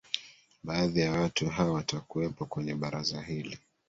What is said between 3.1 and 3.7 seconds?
hili